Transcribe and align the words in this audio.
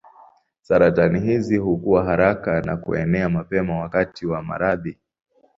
Saratani 0.61 1.19
hizi 1.19 1.57
hukua 1.57 2.03
haraka 2.03 2.61
na 2.61 2.77
kuenea 2.77 3.29
mapema 3.29 3.79
wakati 3.79 4.25
wa 4.25 4.43
maradhi. 4.43 4.97